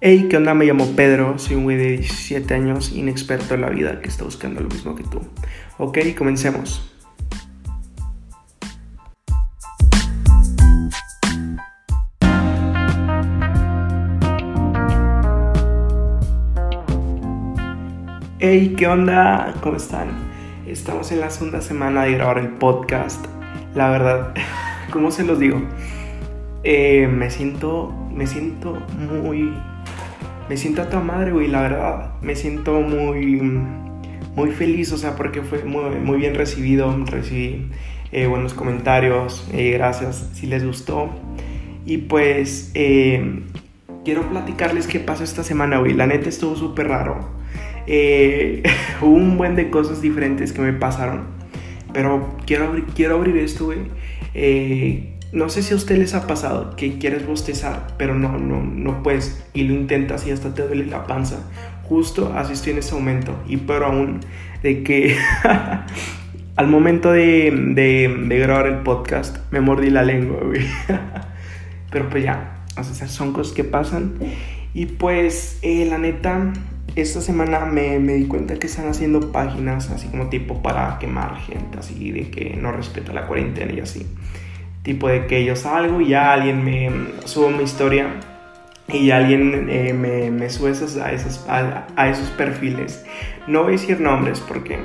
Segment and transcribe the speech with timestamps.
[0.00, 0.54] Hey, ¿qué onda?
[0.54, 4.22] Me llamo Pedro, soy un güey de 17 años, inexperto en la vida, que está
[4.22, 5.20] buscando lo mismo que tú.
[5.76, 6.88] Ok, comencemos.
[18.38, 19.52] Hey, ¿qué onda?
[19.62, 20.10] ¿Cómo están?
[20.64, 23.26] Estamos en la segunda semana de grabar el podcast.
[23.74, 24.32] La verdad,
[24.92, 25.60] ¿cómo se los digo?
[26.62, 29.52] Eh, me siento, me siento muy,
[30.48, 32.12] me siento a tu madre, güey, la verdad.
[32.22, 33.40] Me siento muy,
[34.34, 36.94] muy feliz, o sea, porque fue muy, muy bien recibido.
[37.06, 37.66] Recibí
[38.12, 41.10] eh, buenos comentarios, eh, gracias si les gustó.
[41.84, 42.70] Y pues,
[44.04, 45.94] quiero platicarles qué pasó esta semana, güey.
[45.94, 47.36] La neta estuvo súper raro.
[49.00, 51.24] hubo un buen de cosas diferentes que me pasaron.
[51.92, 56.74] Pero quiero abrir, quiero abrir esto, güey no sé si a ustedes les ha pasado
[56.74, 60.86] que quieres bostezar, pero no, no, no puedes y lo intentas y hasta te duele
[60.86, 61.40] la panza.
[61.84, 63.34] Justo así estoy en ese momento.
[63.46, 64.20] Y pero aún
[64.62, 65.16] de que
[66.56, 70.62] al momento de, grabar el podcast me mordí la lengua, güey.
[71.90, 74.14] pero pues ya, sea, son cosas que pasan.
[74.72, 76.52] Y pues eh, la neta,
[76.96, 81.36] esta semana me, me, di cuenta que están haciendo páginas así como tipo para quemar
[81.40, 84.06] gente, así de que no respeta la cuarentena y así
[84.82, 86.90] tipo de que yo salgo y ya alguien me
[87.24, 88.08] sube mi historia
[88.88, 90.72] y alguien eh, me, me, sube a,
[91.12, 93.04] esos, a, esos perfiles.
[93.46, 94.78] No voy a decir nombres porque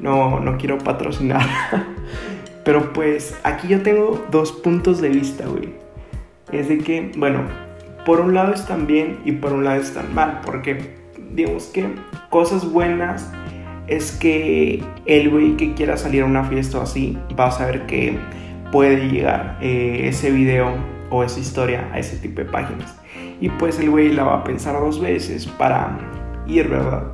[0.00, 1.46] no, no quiero patrocinar.
[2.64, 5.74] Pero pues aquí yo tengo dos puntos de vista, güey.
[6.50, 7.42] Es de que, bueno,
[8.04, 10.40] por un lado están bien y por un lado están mal.
[10.44, 10.96] Porque,
[11.30, 11.86] digamos que
[12.30, 13.30] cosas buenas
[13.86, 17.86] es que el güey que quiera salir a una fiesta o así va a saber
[17.86, 18.18] que
[18.72, 20.72] puede llegar eh, ese video
[21.10, 22.96] o esa historia a ese tipo de páginas.
[23.40, 25.98] Y pues el güey la va a pensar dos veces para
[26.46, 27.04] ir, ¿verdad?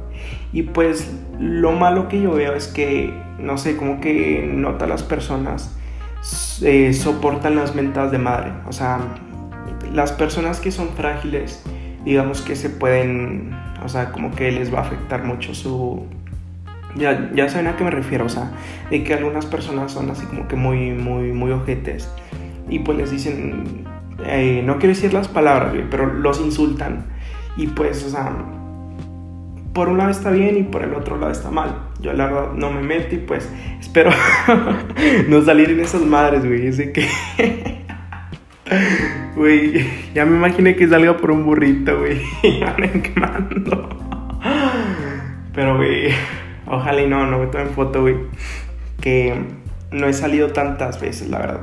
[0.53, 5.03] Y pues lo malo que yo veo es que, no sé, como que nota las
[5.03, 5.77] personas
[6.63, 8.53] eh, soportan las mentadas de madre.
[8.69, 9.01] O sea,
[9.93, 11.63] las personas que son frágiles,
[12.05, 16.07] digamos que se pueden, o sea, como que les va a afectar mucho su,
[16.97, 18.53] ya, ya saben a qué me refiero, o sea,
[18.91, 22.11] de que algunas personas son así como que muy, muy, muy ojetes
[22.69, 23.85] y pues les dicen,
[24.27, 27.07] eh, no quiero decir las palabras, pero los insultan
[27.57, 28.33] y pues, o sea,
[29.73, 31.89] por un lado está bien y por el otro lado está mal.
[32.01, 33.49] Yo la verdad no me meto y pues
[33.81, 34.11] espero
[35.29, 37.09] no salir en esas madres, güey, es de que...
[39.35, 43.89] Güey, ya me imaginé que salga por un burrito, güey, y van quemando.
[45.55, 46.13] Pero, güey,
[46.73, 48.17] Ojalá y no, no me tomen foto, güey.
[48.99, 49.39] Que
[49.91, 51.61] no he salido tantas veces, la verdad.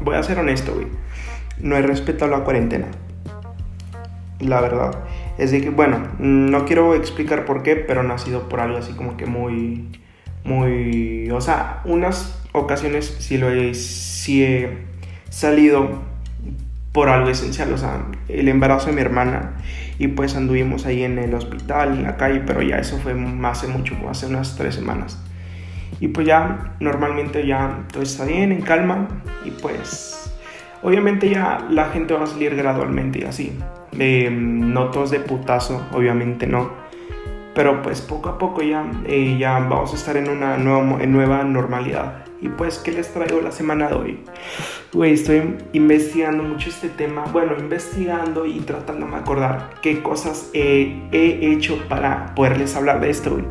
[0.00, 0.86] Voy a ser honesto, güey.
[1.60, 2.86] No he respetado la cuarentena.
[4.40, 5.04] La verdad.
[5.36, 8.78] Es de que, bueno, no quiero explicar por qué, pero no ha sido por algo
[8.78, 10.00] así como que muy.
[10.44, 11.30] Muy.
[11.30, 13.74] O sea, unas ocasiones sí lo he.
[13.74, 14.78] Sí he
[15.28, 15.90] salido
[16.92, 17.70] por algo esencial.
[17.74, 19.58] O sea, el embarazo de mi hermana
[20.02, 23.14] y pues anduvimos ahí en el hospital, en la calle, pero ya eso fue
[23.44, 25.16] hace mucho, hace unas tres semanas.
[26.00, 29.06] Y pues ya normalmente ya todo está bien, en calma
[29.44, 30.34] y pues
[30.82, 33.56] obviamente ya la gente va a salir gradualmente y así.
[33.96, 36.72] Eh, no todos de putazo, obviamente no.
[37.54, 41.12] Pero pues poco a poco ya, eh, ya vamos a estar en una nueva, en
[41.12, 42.24] nueva normalidad.
[42.42, 44.18] Y pues, ¿qué les traigo la semana de hoy?
[44.92, 47.24] Güey, estoy investigando mucho este tema.
[47.32, 53.30] Bueno, investigando y tratando de acordar qué cosas he, hecho para poderles hablar de esto,
[53.30, 53.44] güey.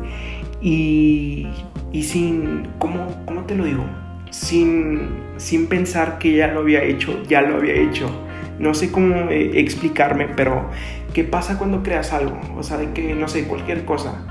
[0.60, 1.48] Y,
[1.90, 3.82] y sin, ¿cómo, ¿cómo te lo digo?
[4.30, 8.10] Sin, sin pensar que ya lo había hecho, ya lo había hecho.
[8.58, 10.68] No sé cómo eh, explicarme, pero
[11.14, 12.38] ¿qué pasa cuando creas algo?
[12.58, 14.26] O sea, de que, no sé, cualquier cosa.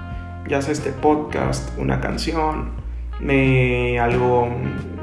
[0.48, 2.81] Ya sea este podcast, una canción,
[4.00, 4.50] algo,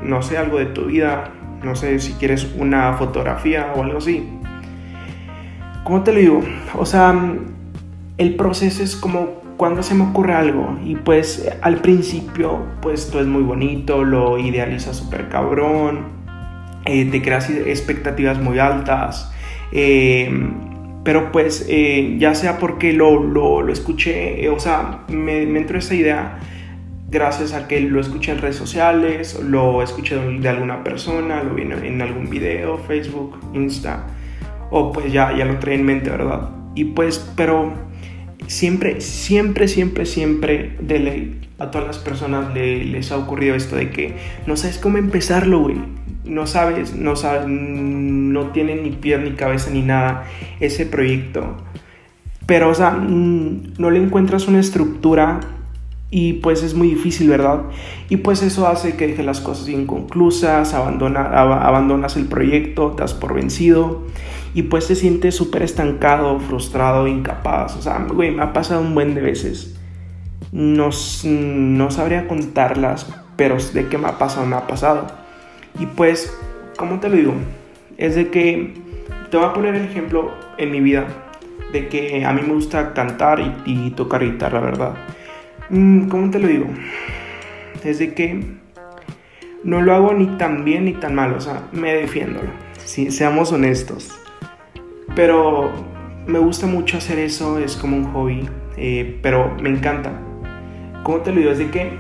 [0.03, 4.29] no sé, algo de tu vida, no sé si quieres una fotografía o algo así.
[5.85, 6.43] ¿Cómo te lo digo?
[6.77, 7.15] O sea,
[8.19, 13.21] el proceso es como cuando se me ocurre algo y pues al principio pues todo
[13.23, 16.07] es muy bonito, lo idealizas súper cabrón,
[16.85, 19.33] eh, te creas expectativas muy altas,
[19.73, 20.31] eh,
[21.05, 25.79] pero pues eh, ya sea porque lo, lo, lo escuché, o sea, me, me entró
[25.79, 26.39] esa idea
[27.11, 31.63] gracias a que lo escuché en redes sociales, lo escuché de alguna persona, lo vi
[31.63, 34.07] en algún video, Facebook, Insta,
[34.71, 36.51] o pues ya, ya lo trae en mente, ¿verdad?
[36.75, 37.73] Y pues, pero
[38.47, 43.91] siempre, siempre, siempre, siempre de ley a todas las personas les ha ocurrido esto de
[43.91, 44.15] que
[44.47, 45.77] no sabes cómo empezarlo, güey.
[46.25, 50.25] No sabes, no sabes, no tiene ni pie ni cabeza ni nada
[50.61, 51.57] ese proyecto.
[52.47, 55.41] pero, o sea, mm, no le encuentras una estructura
[56.11, 57.65] y pues es muy difícil, ¿verdad?
[58.09, 63.15] Y pues eso hace que dejes las cosas inconclusas, abandona, abandonas el proyecto, te das
[63.15, 64.05] por vencido
[64.55, 67.77] y pues te sientes súper estancado, frustrado, incapaz.
[67.77, 69.77] O sea, güey, me ha pasado un buen de veces.
[70.51, 70.91] No,
[71.25, 73.07] no sabría contarlas,
[73.37, 75.07] pero de qué me ha pasado, me ha pasado.
[75.79, 76.35] Y pues,
[76.79, 77.35] ¿cómo te lo digo?
[77.99, 78.75] Es de que
[79.31, 81.07] te voy a poner el ejemplo en mi vida
[81.73, 84.95] de que a mí me gusta cantar y, tocar guitarra, ¿verdad?
[85.71, 86.67] Mm, ¿Cómo te lo digo?
[87.85, 88.43] Es de que
[89.65, 92.41] no lo hago ni tan bien ni tan mal, o sea, me defiendo,
[92.85, 94.19] si seamos honestos.
[95.15, 95.71] Pero
[96.27, 98.49] me gusta mucho hacer eso, es como un hobby,
[98.79, 100.13] eh, pero me encanta.
[101.03, 101.51] ¿Cómo te lo digo?
[101.51, 101.99] Es de que,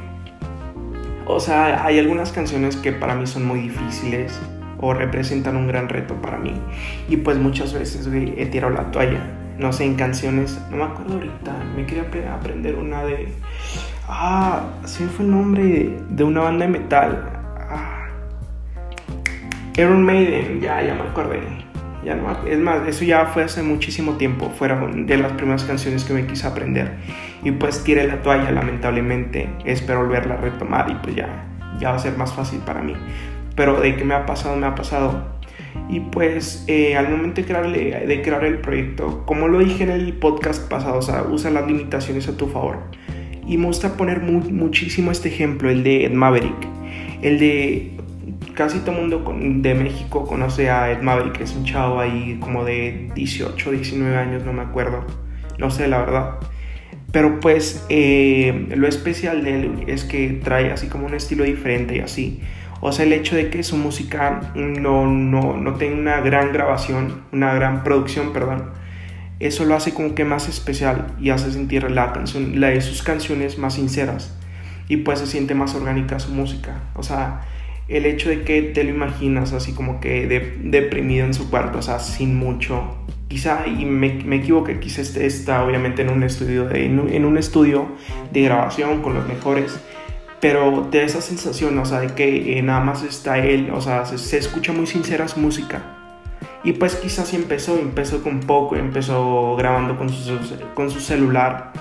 [1.27, 4.41] o sea, hay algunas canciones que para mí son muy difíciles
[4.81, 6.55] o representan un gran reto para mí.
[7.11, 11.15] Y pues muchas veces he tirado la toalla no sé, en canciones, no me acuerdo
[11.15, 13.33] ahorita, me quería aprender una de...
[14.09, 17.29] Ah, sí fue el nombre de una banda de metal.
[17.69, 18.07] Ah,
[19.77, 21.41] Iron Maiden, ya, ya me acordé.
[22.05, 26.05] Ya no, es más, eso ya fue hace muchísimo tiempo, fueron de las primeras canciones
[26.05, 26.93] que me quise aprender.
[27.43, 29.51] Y pues tiré la toalla, lamentablemente.
[29.65, 31.45] Espero volverla a retomar y pues ya,
[31.79, 32.95] ya va a ser más fácil para mí.
[33.57, 35.38] Pero de que me ha pasado, me ha pasado
[35.89, 39.91] y pues eh, al momento de crear, de crear el proyecto, como lo dije en
[39.91, 42.79] el podcast pasado, o usa las limitaciones a tu favor.
[43.47, 46.69] Y me gusta poner muchísimo este ejemplo, el de Ed Maverick.
[47.23, 47.93] El de
[48.55, 52.65] casi todo el mundo de México conoce a Ed Maverick, es un chavo ahí como
[52.65, 55.07] de 18, 19 años, no me acuerdo.
[55.59, 56.39] No sé, la verdad.
[57.11, 61.97] Pero pues eh, lo especial de él es que trae así como un estilo diferente
[61.97, 62.41] y así.
[62.81, 67.23] O sea, el hecho de que su música no, no, no tenga una gran grabación,
[67.33, 68.71] una gran producción, perdón,
[69.41, 73.03] eso lo hace como que más especial y hace sentir la, canción, la de sus
[73.03, 74.37] canciones más sinceras
[74.89, 76.81] y pues se siente más orgánica su música.
[76.95, 77.43] O sea,
[77.89, 80.27] el hecho de que te lo imaginas así como que
[80.63, 82.97] deprimido en su cuarto, o sea, sin mucho.
[83.29, 87.37] Quizá, y me, me equivoqué, quizá este está obviamente en un estudio de, en un
[87.37, 87.87] estudio
[88.33, 89.79] de grabación con los mejores
[90.41, 94.05] pero de esa sensación, o sea, de que eh, nada más está él, o sea,
[94.05, 95.83] se, escucha muy sincera su música.
[96.65, 100.39] Y pues quizás sí empezó, empezó con poco, empezó grabando con su,
[100.75, 101.73] con su celular.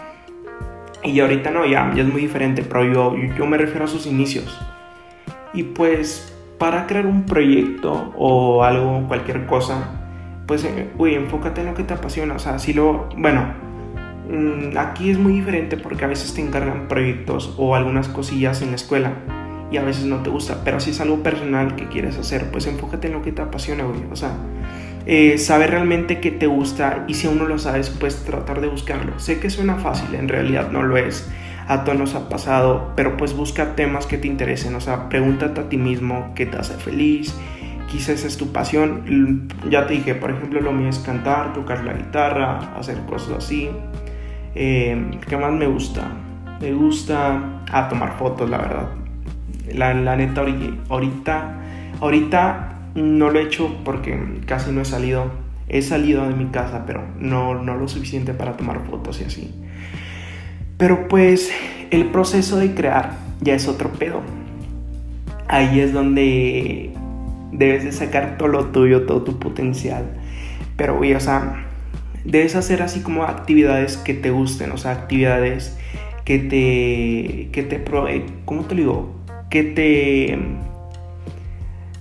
[1.04, 4.06] Y ahorita no, ya, ya es muy diferente, pero yo, yo me refiero a sus
[4.08, 4.60] inicios.
[5.54, 9.98] Y pues para crear un proyecto o algo, cualquier cosa,
[10.48, 12.36] pues, eh, uy, enfócate en lo que te apasiona.
[12.36, 13.54] O sea, si lo, bueno,
[14.78, 18.76] aquí es muy diferente porque a veces te encargan proyectos o algunas cosillas en la
[18.76, 19.14] escuela
[19.72, 22.68] y a veces no te gusta, pero si es algo personal que quieres hacer, pues
[22.68, 24.00] enfócate en lo que te apasiona, güey.
[24.12, 24.32] O sea,
[25.06, 28.68] eh, saber realmente qué te gusta y si aún no lo sabes, pues tratar de
[28.68, 29.20] buscarlo.
[29.20, 31.30] Sé que suena fácil, en realidad no lo es.
[31.68, 35.60] A todos nos ha pasado, pero pues busca temas que te interesen, o sea, pregúntate
[35.60, 37.36] a ti mismo qué te hace feliz,
[37.92, 39.50] quizás es tu pasión.
[39.70, 43.70] Ya te dije, por ejemplo, lo mío es cantar, tocar la guitarra, hacer cosas así.
[44.60, 46.10] Eh, ¿Qué más me gusta?
[46.60, 48.90] Me gusta a tomar fotos, la verdad.
[49.72, 50.44] La, la neta,
[50.90, 51.60] ahorita,
[52.02, 55.30] ahorita no lo he hecho porque casi no he salido.
[55.70, 59.54] He salido de mi casa, pero no, no lo suficiente para tomar fotos y así.
[60.78, 61.52] Pero pues
[61.92, 63.12] el proceso de crear
[63.42, 64.22] ya es otro pedo.
[65.48, 66.94] Ahí es donde
[67.52, 70.06] debes de sacar todo lo tuyo, todo tu potencial.
[70.78, 71.67] Pero, güey, o sea,
[72.24, 75.78] debes hacer así como actividades que te gusten, o sea, actividades
[76.26, 77.84] que te, que te,
[78.46, 79.16] ¿cómo te digo?
[79.50, 80.38] Que te,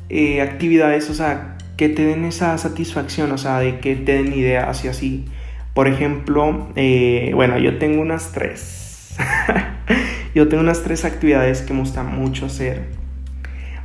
[0.08, 4.32] eh, actividades, o sea, que te den esa satisfacción, o sea, de que te den
[4.32, 5.24] ideas y así.
[5.74, 9.16] Por ejemplo, eh, bueno, yo tengo unas tres.
[10.34, 13.05] yo tengo unas tres actividades que me gusta mucho hacer.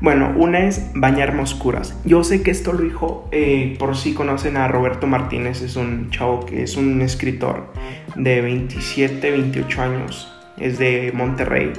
[0.01, 1.95] Bueno, una es bañarme oscuras.
[2.05, 6.09] Yo sé que esto lo dijo, eh, por si conocen a Roberto Martínez, es un
[6.09, 7.71] chavo que es un escritor
[8.15, 11.71] de 27, 28 años, es de Monterrey.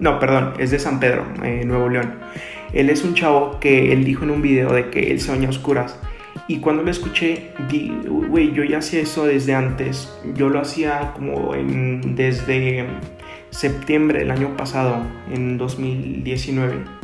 [0.00, 2.14] No, perdón, es de San Pedro, eh, Nuevo León.
[2.72, 5.48] Él es un chavo que él dijo en un video de que él se baña
[5.48, 5.96] oscuras.
[6.48, 7.52] Y cuando lo escuché,
[8.28, 10.12] güey, yo ya hacía eso desde antes.
[10.34, 12.86] Yo lo hacía como desde
[13.50, 14.96] septiembre del año pasado,
[15.32, 17.01] en 2019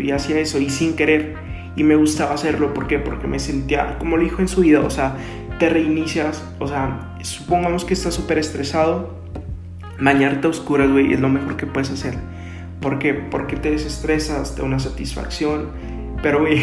[0.00, 1.34] y hacía eso y sin querer.
[1.76, 2.98] Y me gustaba hacerlo, ¿por qué?
[2.98, 5.16] Porque me sentía, como lo dijo en su vida, o sea,
[5.58, 9.14] te reinicias, o sea, supongamos que estás súper estresado,
[10.00, 12.14] bañarte a oscuras, güey, es lo mejor que puedes hacer.
[12.80, 13.14] ¿Por qué?
[13.14, 15.70] Porque te desestresas, te da una satisfacción,
[16.22, 16.62] pero, güey,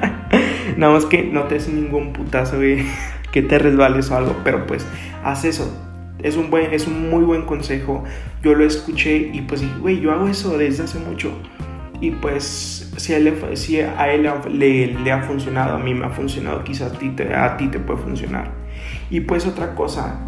[0.76, 2.84] nada más que no te hace ningún putazo, güey,
[3.32, 4.86] que te resbales o algo, pero pues
[5.24, 5.70] haz eso.
[6.22, 8.04] Es un, buen, es un muy buen consejo.
[8.42, 11.30] Yo lo escuché y pues güey, yo hago eso desde hace mucho.
[12.00, 16.98] Y pues si a él, le, ha funcionado, a mí me ha funcionado, quizás a
[16.98, 18.50] ti, te, a ti te puede funcionar.
[19.10, 20.20] Y pues otra cosa,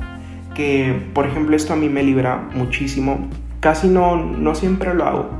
[0.54, 3.28] que por ejemplo esto a mí me libra muchísimo.
[3.60, 5.30] Casi no, no siempre lo hago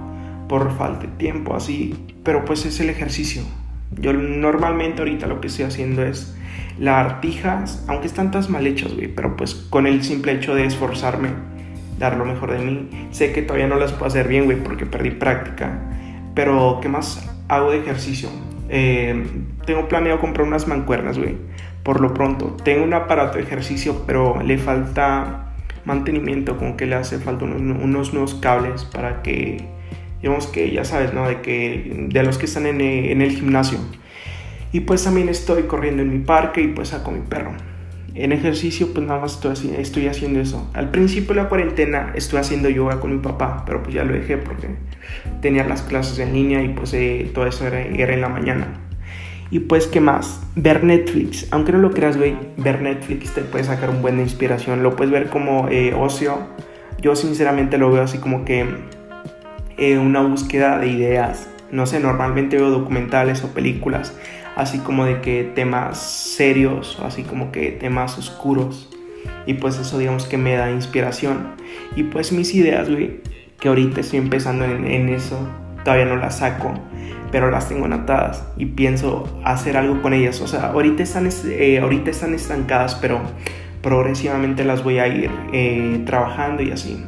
[0.48, 1.94] por falta de tiempo, así,
[2.24, 3.42] pero pues es el ejercicio.
[3.98, 6.36] Yo normalmente ahorita lo que estoy haciendo es
[6.78, 10.64] las artijas, aunque están todas mal hechas, güey, pero pues con el simple hecho de
[10.64, 11.30] esforzarme,
[11.98, 14.86] dar lo mejor de mí, sé que todavía no las puedo hacer bien, güey, porque
[14.86, 15.80] perdí práctica,
[16.38, 18.28] pero ¿qué más hago de ejercicio?
[18.68, 19.26] Eh,
[19.66, 21.34] tengo planeado comprar unas mancuernas, güey,
[21.82, 22.56] por lo pronto.
[22.62, 25.50] Tengo un aparato de ejercicio, pero le falta
[25.84, 29.64] mantenimiento, como que le hace falta unos, nuevos cables para que,
[30.22, 31.26] digamos que ya sabes, ¿no?
[31.26, 33.80] De que de los que están en, en el gimnasio.
[34.70, 37.50] Y pues también estoy corriendo en mi parque y pues saco mi perro.
[38.18, 39.40] En ejercicio pues nada más
[39.78, 40.68] estoy, haciendo eso.
[40.74, 44.12] Al principio de la cuarentena estoy haciendo yoga con mi papá, pero pues ya lo
[44.12, 44.68] dejé porque
[45.40, 48.66] tenía las clases en línea y pues eh, todo eso era, era en la mañana.
[49.50, 50.42] Y pues, ¿qué más?
[50.56, 51.46] Ver Netflix.
[51.52, 54.82] Aunque no lo creas, güey, ver Netflix te puede sacar un buen de inspiración.
[54.82, 56.38] Lo puedes ver como eh, ocio.
[57.00, 58.66] Yo sinceramente lo veo así como que
[59.78, 61.48] eh, una búsqueda de ideas.
[61.70, 64.14] No sé, normalmente veo documentales o películas
[64.58, 68.90] así como de que temas serios, así como que temas oscuros.
[69.46, 71.52] Y pues eso digamos que me da inspiración.
[71.94, 73.20] Y pues mis ideas, güey,
[73.60, 75.38] que ahorita estoy empezando en, eso,
[75.84, 76.74] todavía no las saco,
[77.30, 80.40] pero las tengo anotadas y pienso hacer algo con ellas.
[80.40, 83.20] O sea, ahorita están, eh, ahorita están estancadas, pero
[83.80, 87.04] progresivamente las voy a ir eh, trabajando y así.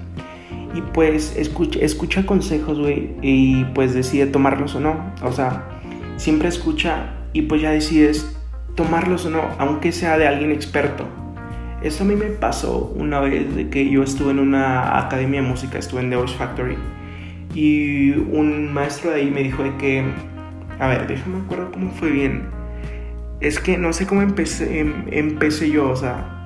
[0.73, 5.13] Y pues escucha, escucha consejos, güey, y pues decide tomarlos o no.
[5.25, 5.65] O sea,
[6.17, 8.37] siempre escucha y pues ya decides
[8.75, 11.07] tomarlos o no, aunque sea de alguien experto.
[11.83, 15.49] Eso a mí me pasó una vez de que yo estuve en una academia de
[15.49, 16.77] música, estuve en The Voice Factory
[17.55, 20.05] y un maestro de ahí me dijo de que,
[20.79, 22.49] a ver, déjame acuerdo cómo fue bien.
[23.41, 26.40] Es que no sé cómo empecé, em, empecé yo, o sea,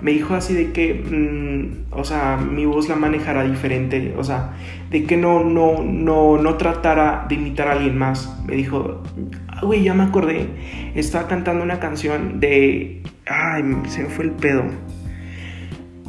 [0.00, 4.52] me dijo así de que, mm, o sea, mi voz la manejara diferente, o sea,
[4.90, 8.40] de que no, no, no, no tratara de imitar a alguien más.
[8.46, 9.02] Me dijo,
[9.48, 10.48] ah, güey, ya me acordé,
[10.94, 14.64] estaba cantando una canción de, ay, se me fue el pedo.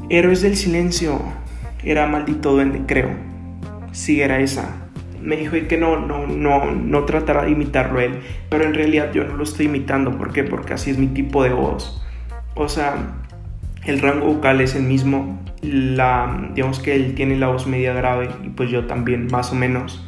[0.09, 1.21] Héroes del Silencio,
[1.83, 3.09] era maldito duende, creo.
[3.91, 4.87] Sí, era esa.
[5.21, 8.19] Me dijo que no, no, no, no tratara de imitarlo él,
[8.49, 10.17] pero en realidad yo no lo estoy imitando.
[10.17, 10.43] ¿Por qué?
[10.43, 12.01] Porque así es mi tipo de voz.
[12.55, 13.18] O sea,
[13.85, 18.29] el rango vocal es el mismo, la, digamos que él tiene la voz media grave
[18.43, 20.05] y pues yo también más o menos.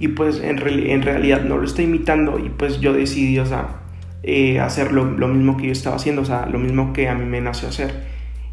[0.00, 3.78] Y pues en, en realidad no lo estoy imitando y pues yo decidí, o sea,
[4.22, 7.24] eh, hacer lo, mismo que yo estaba haciendo, o sea, lo mismo que a mí
[7.24, 8.06] me nació hacer.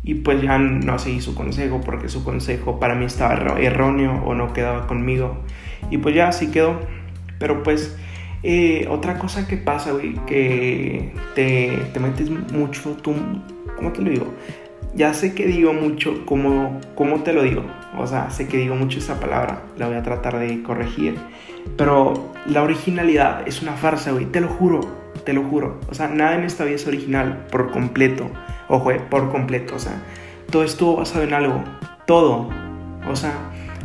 [0.04, 4.36] Y pues ya no seguí su consejo porque su consejo para mí estaba erróneo o
[4.36, 5.40] no quedaba conmigo.
[5.90, 6.80] Y pues ya así quedó.
[7.40, 7.98] Pero pues
[8.44, 13.16] eh, otra cosa que pasa, güey, que te, te metes mucho, tú,
[13.76, 14.34] ¿cómo te lo digo?
[14.94, 17.64] Ya sé que digo mucho, ¿cómo, ¿cómo te lo digo?
[17.98, 21.18] O sea, sé que digo mucho esa palabra, la voy a tratar de corregir.
[21.78, 24.82] Pero la originalidad es una farsa, güey, te lo juro,
[25.26, 25.80] te lo juro.
[25.90, 28.30] O sea, nada en esta vida es original por completo.
[28.70, 29.76] Ojo, eh, por completo.
[29.76, 30.02] O sea,
[30.50, 31.64] todo estuvo basado en algo,
[32.06, 32.50] todo.
[33.10, 33.34] O sea,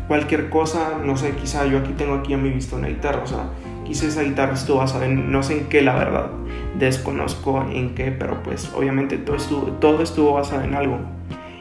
[0.06, 3.26] cualquier cosa, no sé, quizá yo aquí tengo aquí a mi vista una guitarra, o
[3.26, 3.50] sea,
[3.90, 6.30] quizá esa guitarra estuvo basada en no sé en qué, la verdad
[6.78, 10.98] desconozco en qué, pero pues obviamente todo estuvo, todo estuvo basado en algo.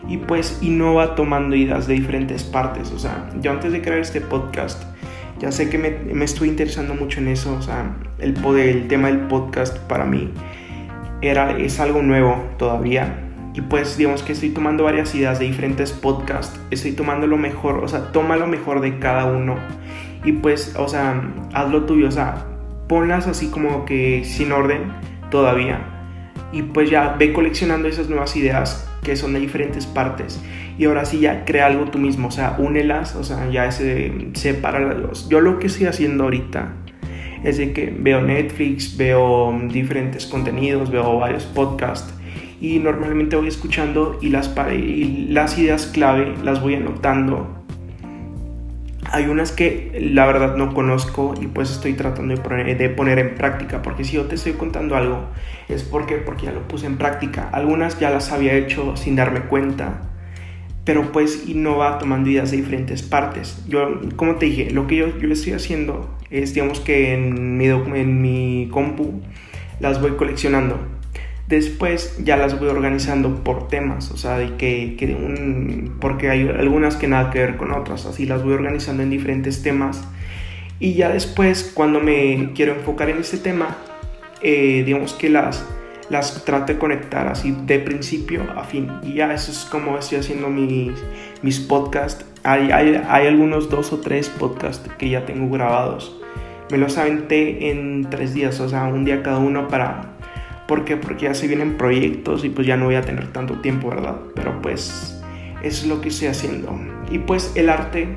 [0.08, 2.92] Y pues innova tomando ideas de diferentes partes.
[2.92, 4.84] O sea, yo antes de crear este podcast,
[5.40, 7.56] ya sé que me, me estoy interesando mucho en eso.
[7.56, 10.32] O sea, el, poder, el tema del podcast para mí
[11.22, 13.26] era, es algo nuevo todavía.
[13.56, 16.60] Y pues digamos que estoy tomando varias ideas de diferentes podcasts.
[16.70, 19.58] Estoy tomando lo mejor, o sea, toma lo mejor de cada uno.
[20.24, 21.22] Y pues, o sea,
[21.54, 22.08] haz lo tuyo.
[22.08, 22.46] O sea,
[22.88, 24.92] ponlas así como que sin orden
[25.30, 25.80] todavía.
[26.52, 30.42] Y pues ya ve coleccionando esas nuevas ideas que son de diferentes partes.
[30.78, 34.30] Y ahora sí ya crea algo tú mismo, o sea, únelas, o sea, ya se
[34.34, 35.30] separa las dos.
[35.30, 36.74] Yo lo que estoy haciendo ahorita
[37.44, 42.14] es de que veo Netflix, veo diferentes contenidos, veo varios podcasts
[42.62, 47.59] y normalmente voy escuchando y las, y las ideas clave las voy anotando
[49.12, 52.42] hay unas que la verdad no conozco y pues estoy tratando de
[52.90, 55.26] poner, en práctica, porque si yo te estoy contando algo
[55.68, 57.50] es porque, porque ya lo puse en práctica.
[57.52, 60.02] Algunas ya las había hecho sin darme cuenta,
[60.84, 63.64] pero pues y no va tomando ideas de diferentes partes.
[63.68, 67.66] Yo, como te dije, lo que yo, yo estoy haciendo es, digamos que en mi,
[67.68, 69.22] en mi compu
[69.80, 70.99] las voy coleccionando
[71.50, 77.08] Después ya las voy organizando por temas, o sea, de que, porque hay algunas que
[77.08, 80.08] nada que ver con otras, así las voy organizando en diferentes temas.
[80.80, 83.76] Y ya después, cuando me quiero enfocar en este tema,
[84.44, 85.66] eh, digamos que las,
[86.12, 88.88] las trato de conectar así de principio a fin.
[89.02, 90.92] Y ya eso es como estoy haciendo mis,
[91.42, 92.28] mis podcasts.
[92.44, 96.16] Hay, hay, hay algunos dos o tres podcasts que ya tengo grabados.
[96.70, 100.09] Me los aventé en tres días, o sea, un día cada uno para
[100.70, 100.98] ¿Por qué?
[100.98, 104.18] Porque ya se vienen proyectos y pues ya no voy a tener tanto tiempo, ¿verdad?
[104.36, 105.20] Pero pues
[105.64, 106.80] es lo que estoy haciendo.
[107.10, 108.08] Y pues el arte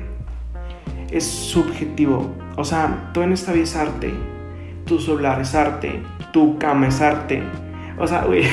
[1.09, 2.31] es subjetivo.
[2.55, 4.13] O sea, todo en esta vida es arte.
[4.85, 5.99] Tu celular es arte.
[6.31, 7.41] Tu cama es arte.
[7.97, 8.43] O sea, güey.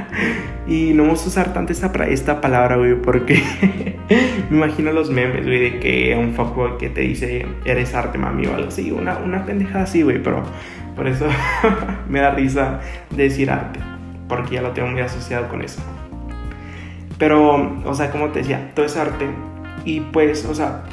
[0.66, 3.42] y no vamos a usar tanto esta, esta palabra, güey, porque
[4.48, 8.46] me imagino los memes, güey, de que un foco que te dice eres arte, mami,
[8.46, 8.90] o algo así.
[8.90, 10.44] Una, una pendejada así, güey, pero
[10.96, 11.26] por eso
[12.08, 13.80] me da risa decir arte,
[14.28, 15.82] porque ya lo tengo muy asociado con eso.
[17.18, 19.28] Pero, o sea, como te decía, todo es arte
[19.84, 20.84] y pues, o sea,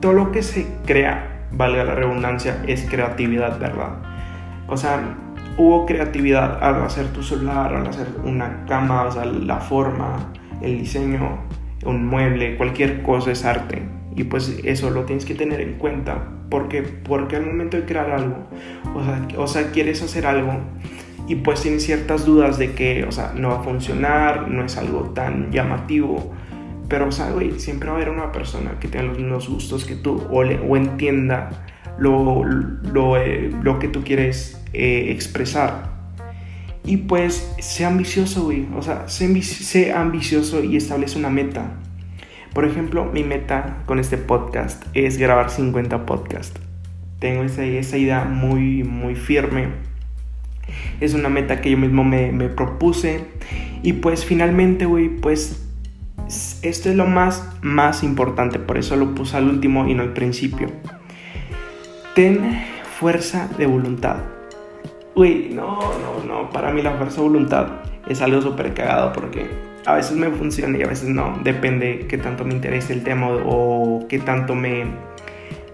[0.00, 3.96] todo lo que se crea, valga la redundancia, es creatividad, ¿verdad?
[4.66, 5.00] O sea,
[5.56, 10.16] hubo creatividad al hacer tu celular, al hacer una cama, o sea, la forma,
[10.60, 11.38] el diseño,
[11.84, 13.82] un mueble, cualquier cosa es arte.
[14.16, 16.28] Y pues eso lo tienes que tener en cuenta.
[16.54, 18.46] Porque Porque al momento de crear algo,
[18.94, 20.52] o sea, o sea, quieres hacer algo
[21.26, 24.76] y pues tienes ciertas dudas de que, o sea, no va a funcionar, no es
[24.76, 26.32] algo tan llamativo.
[26.88, 29.84] Pero, o sea, güey, siempre va a haber una persona que tenga los mismos gustos
[29.84, 31.50] que tú o, o entienda
[31.98, 35.90] lo, lo, eh, lo, que tú quieres eh, expresar.
[36.84, 38.68] Y pues, sé ambicioso, güey.
[38.76, 41.72] O sea, sé, sé ambicioso y establece una meta.
[42.54, 46.60] Por ejemplo, mi meta con este podcast es grabar 50 podcasts.
[47.18, 49.70] Tengo esa, esa idea muy, muy firme.
[51.00, 53.24] Es una meta que yo mismo me, me propuse.
[53.82, 55.66] Y pues finalmente, güey, pues
[56.62, 58.60] esto es lo más, más importante.
[58.60, 60.68] Por eso lo puse al último y no al principio.
[62.14, 62.62] Ten
[63.00, 64.18] fuerza de voluntad.
[65.16, 66.50] Güey, no, no, no.
[66.50, 67.66] Para mí la fuerza de voluntad
[68.08, 71.38] es algo súper cagado porque a veces me funciona y a veces no.
[71.42, 74.84] Depende qué tanto me interese el tema o qué tanto me,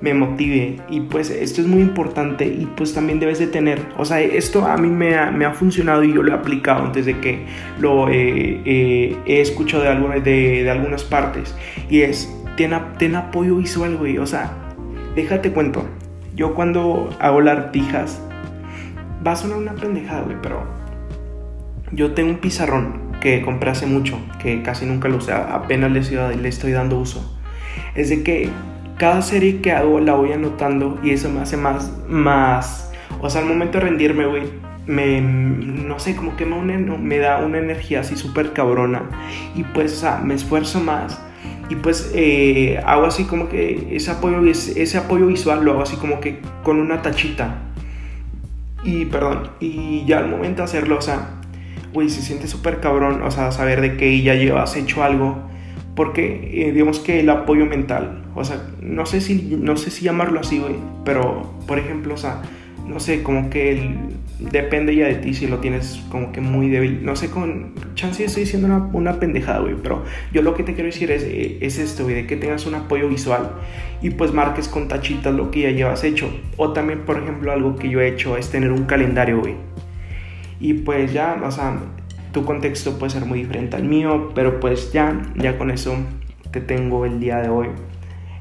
[0.01, 0.77] me motive.
[0.89, 4.67] Y pues esto es muy importante y pues también debes de tener, o sea, esto
[4.67, 7.45] a mí me ha, me ha funcionado y yo lo he aplicado antes de que
[7.79, 11.55] lo eh, eh, he escuchado de, de, de, algunas partes.
[11.89, 14.19] Y es, ten, ten apoyo visual, güey.
[14.19, 14.53] O sea,
[15.15, 15.87] déjate cuento.
[16.35, 18.21] Yo cuando hago las artijas,
[19.27, 20.63] va a sonar una pendejada, güey, pero
[21.93, 26.01] yo tengo un pizarrón que compré hace mucho, que casi nunca lo usé, apenas le
[26.01, 27.39] estoy, le estoy dando uso.
[27.95, 28.51] Es de que
[28.99, 33.43] cada serie que hago la voy anotando y eso me hace más, más, o sea,
[33.43, 34.45] al momento de rendirme, güey,
[34.87, 39.03] me, no sé, como que me, me da una energía así súper cabrona.
[39.55, 41.21] Y pues, o sea, me esfuerzo más.
[41.71, 45.97] Y pues eh, hago así como que ese apoyo, ese apoyo visual lo hago así
[45.97, 47.59] como que con una tachita.
[48.83, 51.40] Y perdón, y ya al momento de hacerlo, o sea,
[51.93, 55.39] güey, se siente súper cabrón, o sea, saber de que ya llevas hecho algo,
[55.95, 60.05] porque eh, digamos que el apoyo mental, o sea, no sé si, no sé si
[60.05, 62.43] llamarlo así, güey, pero, por ejemplo, o sea,
[62.87, 63.99] no sé, como que el,
[64.41, 67.05] depende ya de ti si lo tienes como que muy débil.
[67.05, 70.75] No sé, con chance estoy diciendo una, una pendejada, güey, pero yo lo que te
[70.75, 73.51] quiero decir es, eh, es esto, güey, de que tengas un apoyo visual
[74.03, 76.31] y pues marques con tachitas lo que ya llevas hecho.
[76.57, 79.55] O también, por ejemplo, algo que yo he hecho es tener un calendario, güey.
[80.61, 81.79] Y pues ya, o sea,
[82.33, 85.97] tu contexto puede ser muy diferente al mío, pero pues ya, ya con eso
[86.51, 87.69] te tengo el día de hoy.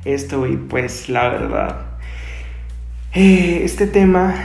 [0.05, 1.89] Esto y pues la verdad,
[3.13, 4.35] eh, este tema,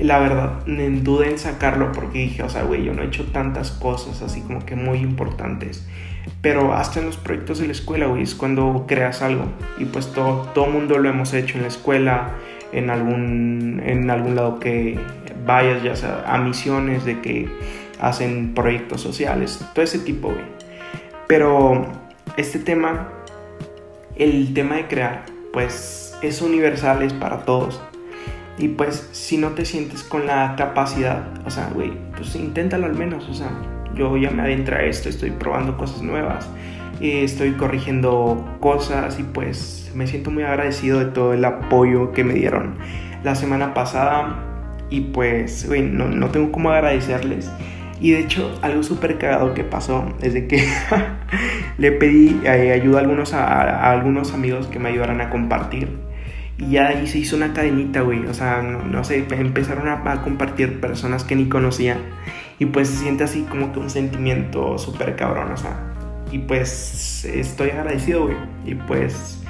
[0.00, 0.64] la verdad,
[1.02, 4.40] dudé en sacarlo porque dije, o sea, güey, yo no he hecho tantas cosas así
[4.40, 5.86] como que muy importantes.
[6.40, 9.44] Pero hasta en los proyectos de la escuela, güey, es cuando creas algo.
[9.78, 12.30] Y pues todo, todo mundo lo hemos hecho en la escuela,
[12.72, 14.98] en algún, en algún lado que
[15.44, 17.48] vayas ya sea a misiones de que
[18.00, 20.44] hacen proyectos sociales, todo ese tipo, güey.
[21.26, 21.86] Pero
[22.36, 23.08] este tema,
[24.16, 27.80] el tema de crear, pues es universal, es para todos.
[28.58, 32.94] Y pues si no te sientes con la capacidad, o sea, güey, pues inténtalo al
[32.94, 33.50] menos, o sea,
[33.94, 36.48] yo ya me adentré a esto, estoy probando cosas nuevas,
[37.00, 42.34] estoy corrigiendo cosas y pues me siento muy agradecido de todo el apoyo que me
[42.34, 42.76] dieron
[43.24, 44.49] la semana pasada
[44.90, 47.50] y pues, güey, no, no tengo cómo agradecerles.
[48.00, 50.66] Y de hecho, algo súper cagado que pasó es de que
[51.78, 55.98] le pedí eh, ayuda a algunos, a, algunos amigos que me ayudaran a compartir.
[56.56, 58.26] Y ya ahí se hizo una cadenita, güey.
[58.26, 61.98] O sea, no, sé, empezaron a, a, compartir personas que ni conocía.
[62.58, 65.78] Y pues se siente así como que un sentimiento súper cabrón, o sea.
[66.32, 68.36] Y pues estoy agradecido, güey.
[68.64, 69.42] Y pues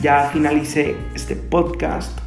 [0.00, 2.25] ya finalicé este podcast.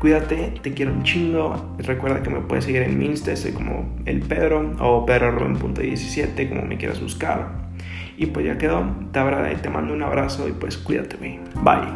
[0.00, 1.74] Cuídate, te quiero un chingo.
[1.78, 6.62] Recuerda que me puedes seguir en mi Insta, estoy como el Pedro o pedro.17, como
[6.62, 7.68] me quieras buscar.
[8.16, 8.86] Y pues ya quedó.
[9.10, 11.40] Te, te mando un abrazo y pues cuídate, güey.
[11.64, 11.88] Bye.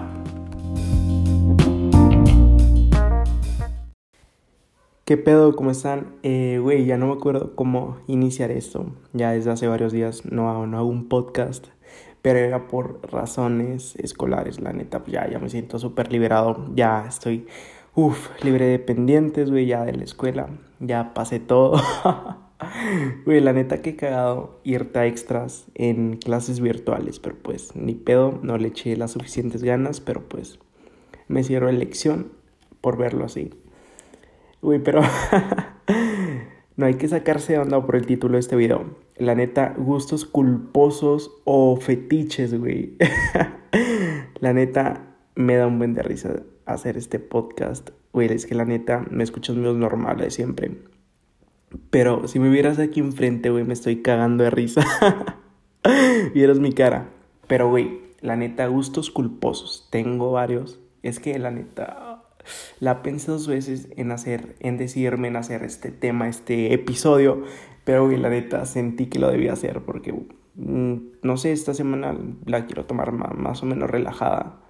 [5.05, 5.55] ¿Qué pedo?
[5.55, 6.17] ¿Cómo están?
[6.25, 8.87] Eh, güey, ya no me acuerdo cómo iniciar esto.
[9.13, 11.69] Ya desde hace varios días no hago, no hago un podcast.
[12.21, 15.05] Pero era por razones escolares, la neta.
[15.05, 16.67] Pues ya, ya me siento súper liberado.
[16.75, 17.47] Ya estoy,
[17.95, 20.49] uff, libre de pendientes, güey, ya de la escuela.
[20.81, 21.81] Ya pasé todo.
[23.25, 27.19] Güey, la neta que cagado irte a extras en clases virtuales.
[27.19, 30.01] Pero pues, ni pedo, no le eché las suficientes ganas.
[30.01, 30.61] Pero pues,
[31.27, 32.31] me cierro elección
[32.81, 33.51] por verlo así.
[34.61, 35.01] Uy, pero
[36.77, 38.85] no hay que sacarse de onda por el título de este video.
[39.17, 42.97] La neta, gustos culposos o fetiches, güey.
[44.39, 46.43] la neta, me da un buen de risa
[46.75, 47.91] hacer este podcast.
[48.13, 50.79] Güey, es que la neta, me escuchas menos normal siempre.
[51.91, 54.85] Pero si me vieras aquí enfrente, güey, me estoy cagando de risa.
[56.35, 57.09] Vieras mi cara.
[57.47, 59.89] Pero, güey, la neta, gustos culposos.
[59.91, 60.79] Tengo varios.
[61.03, 62.23] Es que la neta,
[62.81, 67.43] la pensé dos veces en hacer, en decidirme en hacer este tema, este episodio,
[67.85, 70.13] pero la neta sentí que lo debía hacer porque,
[70.55, 74.61] mm, no sé, esta semana la quiero tomar más, o menos relajada.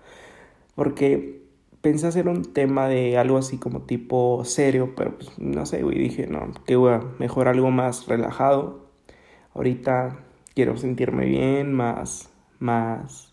[0.74, 1.41] Porque
[1.82, 5.98] pensé hacer un tema de algo así como tipo serio, pero pues, no sé, güey,
[5.98, 6.78] dije, no, que
[7.18, 8.86] mejor algo más relajado.
[9.54, 13.32] Ahorita quiero sentirme bien, más, más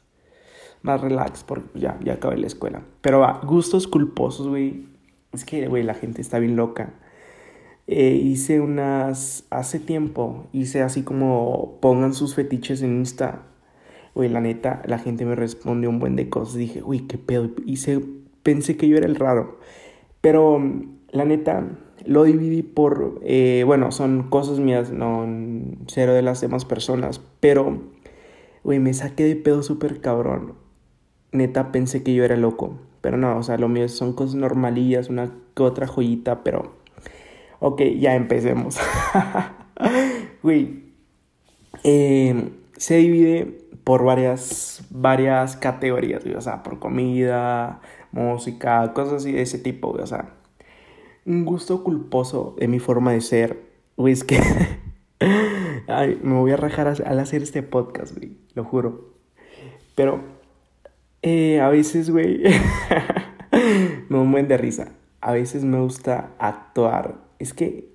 [0.82, 2.84] más relax porque ya, ya acabé la escuela.
[3.02, 4.86] Pero va, gustos culposos, güey.
[5.34, 6.94] Es que, güey, la gente está bien loca.
[7.88, 13.44] Eh, hice unas, hace tiempo, hice así como pongan sus fetiches en Insta.
[14.16, 16.56] Güey, la neta, la gente me respondió un buen de cosas.
[16.56, 17.50] Dije, güey, qué pedo.
[17.66, 18.02] Hice,
[18.50, 19.60] pensé que yo era el raro.
[20.22, 20.60] Pero,
[21.12, 21.68] la neta,
[22.06, 25.28] lo dividí por, eh, bueno, son cosas mías, no
[25.88, 27.22] cero de las demás personas.
[27.40, 27.84] Pero,
[28.64, 30.56] güey, me saqué de pedo súper cabrón
[31.32, 32.80] neta pensé que yo era loco.
[33.02, 36.74] Pero no, o sea, lo mío son cosas normalillas, una que otra joyita, pero...
[37.60, 38.78] Ok, ya empecemos.
[40.44, 40.84] Güey,
[41.84, 47.82] eh, se divide por varias, varias categorías, o sea, por comida,
[48.12, 50.34] música, cosas así de ese tipo, o sea,
[51.26, 53.60] un gusto culposo de mi forma de ser,
[53.96, 54.40] güey, es que
[55.88, 59.10] Ay, me voy a rajar al hacer este podcast, güey, lo juro.
[59.96, 60.22] Pero
[61.22, 62.44] eh, a veces, güey,
[64.10, 64.94] me buen de risa.
[65.20, 67.16] A veces me gusta actuar.
[67.40, 67.90] Es que...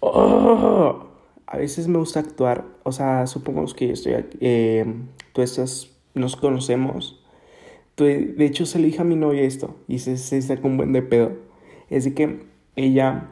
[0.00, 1.06] Oh,
[1.46, 2.66] a veces me gusta actuar.
[2.82, 4.38] O sea, supongamos que estoy aquí.
[4.40, 4.84] Eh,
[5.32, 5.90] tú estás...
[6.12, 7.23] Nos conocemos.
[7.96, 9.76] De hecho, se le dije a mi novia esto.
[9.88, 11.32] Y se, se sacó un buen de pedo.
[11.90, 13.30] Es de que ella...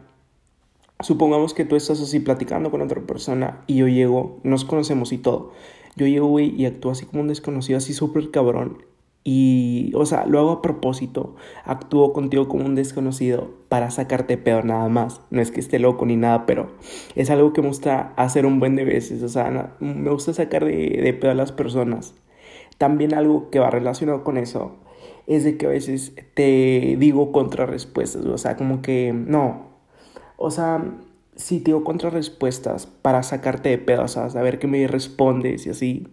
[1.01, 5.18] Supongamos que tú estás así platicando con otra persona y yo llego, nos conocemos y
[5.18, 5.53] todo.
[5.96, 8.85] Yo llego, güey, y actúo así como un desconocido, así súper cabrón.
[9.25, 11.37] Y, o sea, lo hago a propósito.
[11.64, 15.20] Actúo contigo como un desconocido para sacarte peor nada más.
[15.31, 16.72] No es que esté loco ni nada, pero
[17.14, 19.22] es algo que me gusta hacer un buen de veces.
[19.22, 22.14] O sea, me gusta sacar de, de pedo a las personas.
[22.78, 24.76] También algo que va relacionado con eso
[25.26, 28.24] es de que a veces te digo contrarrespuestas.
[28.26, 29.68] O sea, como que no.
[30.37, 30.85] O sea,
[31.37, 35.70] si te digo contrarrespuestas para sacarte de pedo, o sea, saber que me respondes y
[35.70, 36.08] así.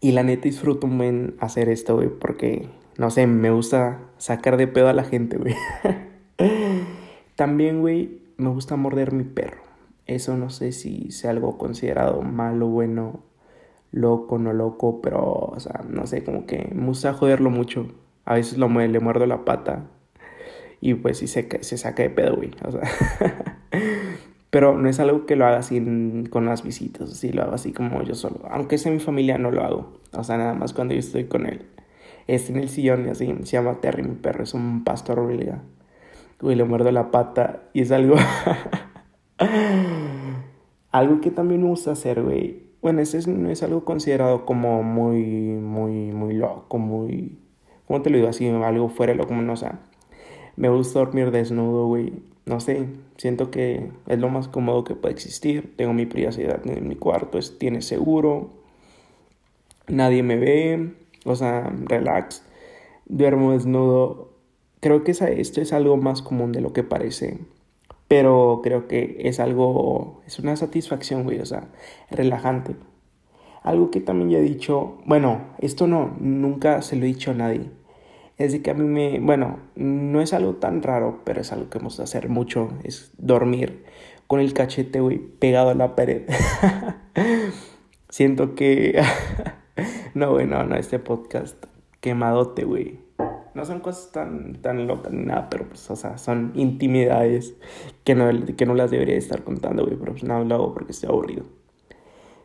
[0.00, 2.68] Y la neta disfruto un buen hacer esto, güey, porque,
[2.98, 5.54] no sé, me gusta sacar de pedo a la gente, güey.
[7.36, 9.62] También, güey, me gusta morder mi perro.
[10.06, 13.20] Eso no sé si sea algo considerado malo, bueno,
[13.96, 17.88] loco, no loco, pero, o sea, no sé, como que me gusta joderlo mucho.
[18.24, 19.86] A veces lo, le muerdo la pata
[20.80, 22.50] y pues sí se, se saca de pedo, güey.
[22.64, 22.82] O sea,
[24.50, 25.82] pero no es algo que lo haga así
[26.30, 28.40] con las visitas, así lo hago así como yo solo.
[28.50, 29.94] Aunque sea mi familia, no lo hago.
[30.12, 31.66] O sea, nada más cuando yo estoy con él.
[32.26, 35.62] Está en el sillón y así, se llama Terry, mi perro, es un pastor belga.
[36.40, 38.16] Güey, le muerdo la pata y es algo...
[40.90, 42.65] algo que también me gusta hacer, güey.
[42.86, 47.36] Bueno, ese no es algo considerado como muy, muy, muy loco, muy...
[47.88, 48.28] ¿Cómo te lo digo?
[48.28, 49.80] Así, algo fuera de lo común, o sea
[50.56, 52.12] me gusta dormir desnudo, güey.
[52.46, 55.74] No sé, siento que es lo más cómodo que puede existir.
[55.76, 58.50] Tengo mi privacidad en mi cuarto, es, tiene seguro.
[59.88, 60.94] Nadie me ve,
[61.24, 62.42] o sea, relax.
[63.06, 64.30] Duermo desnudo.
[64.80, 67.38] Creo que esto es algo más común de lo que parece.
[68.08, 71.68] Pero creo que es algo, es una satisfacción, güey, o sea,
[72.10, 72.76] relajante.
[73.62, 77.34] Algo que también ya he dicho, bueno, esto no, nunca se lo he dicho a
[77.34, 77.70] nadie.
[78.38, 81.68] Es de que a mí me, bueno, no es algo tan raro, pero es algo
[81.68, 83.84] que hemos de hacer mucho, es dormir
[84.26, 86.22] con el cachete, güey, pegado a la pared.
[88.08, 89.02] Siento que,
[90.14, 91.64] no, güey, no, no, este podcast
[92.00, 93.05] quemadote, güey.
[93.56, 97.54] No son cosas tan, tan locas ni nada, pero pues, o sea, son intimidades
[98.04, 100.92] que no, que no las debería estar contando, güey, pero pues nada, lo hago porque
[100.92, 101.44] estoy aburrido.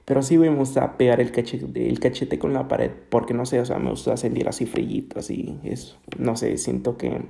[0.06, 3.45] Pero sí, güey, me gusta pegar el cachete, el cachete con la pared, porque no
[3.45, 7.26] sé, o sea, me gusta sentir así frillito, así, es, no sé, siento que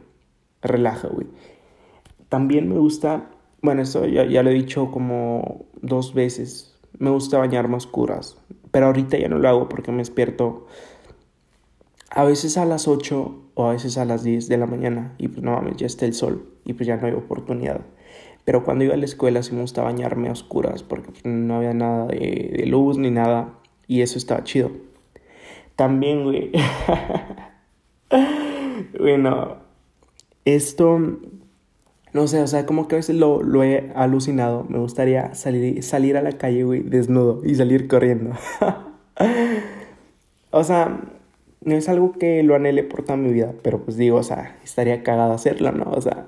[0.62, 1.26] relaja, güey.
[2.30, 3.32] También me gusta,
[3.64, 8.38] bueno, esto ya, ya lo he dicho como dos veces, me gusta bañarme a oscuras,
[8.70, 10.68] pero ahorita ya no lo hago porque me despierto
[12.14, 15.30] a veces a las 8 o a veces a las 10 de la mañana y
[15.30, 17.82] pues no mames, ya está el sol y pues ya no hay oportunidad.
[18.44, 21.56] Pero cuando iba a la escuela sí me gustaba bañarme a oscuras porque pues, no
[21.56, 23.54] había nada de, luz ni nada
[23.88, 24.72] y eso estaba chido.
[25.76, 26.52] También, güey.
[29.00, 29.58] bueno,
[30.44, 31.00] esto,
[32.14, 34.66] no sé, o sea, como que a veces lo, lo he alucinado.
[34.68, 38.32] Me gustaría salir, salir a la calle, güey, desnudo y salir corriendo.
[40.52, 41.00] o sea,
[41.62, 44.58] no es algo que lo anhele por toda mi vida, pero pues digo, o sea,
[44.64, 45.92] estaría cagado hacerlo, ¿no?
[45.92, 46.28] O sea,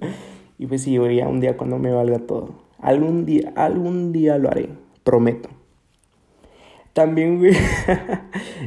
[0.58, 2.54] y pues sí, güey, un día cuando me valga todo.
[2.78, 4.70] Algún día, algún día lo haré,
[5.04, 5.50] prometo.
[6.94, 7.52] También, güey,